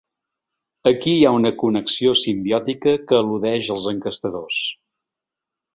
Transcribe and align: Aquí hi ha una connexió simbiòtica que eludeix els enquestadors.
Aquí 0.91 1.13
hi 1.17 1.27
ha 1.27 1.33
una 1.41 1.51
connexió 1.63 2.15
simbiòtica 2.23 2.97
que 3.11 3.21
eludeix 3.21 3.73
els 3.77 3.87
enquestadors. 3.95 4.65